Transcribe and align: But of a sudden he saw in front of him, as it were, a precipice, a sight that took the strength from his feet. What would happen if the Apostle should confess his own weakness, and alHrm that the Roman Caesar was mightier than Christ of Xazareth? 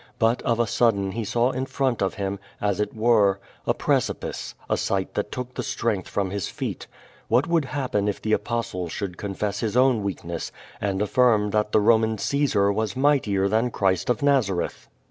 But 0.17 0.41
of 0.41 0.59
a 0.59 0.65
sudden 0.65 1.11
he 1.11 1.23
saw 1.23 1.51
in 1.51 1.67
front 1.67 2.01
of 2.01 2.15
him, 2.15 2.39
as 2.59 2.79
it 2.79 2.95
were, 2.95 3.39
a 3.67 3.75
precipice, 3.75 4.55
a 4.67 4.75
sight 4.75 5.13
that 5.13 5.31
took 5.31 5.53
the 5.53 5.61
strength 5.61 6.07
from 6.07 6.31
his 6.31 6.47
feet. 6.47 6.87
What 7.27 7.45
would 7.45 7.65
happen 7.65 8.07
if 8.07 8.19
the 8.19 8.33
Apostle 8.33 8.89
should 8.89 9.15
confess 9.17 9.59
his 9.59 9.77
own 9.77 10.01
weakness, 10.01 10.51
and 10.81 11.01
alHrm 11.01 11.51
that 11.51 11.71
the 11.71 11.79
Roman 11.79 12.17
Caesar 12.17 12.71
was 12.73 12.95
mightier 12.97 13.47
than 13.47 13.69
Christ 13.69 14.09
of 14.09 14.21
Xazareth? 14.21 14.87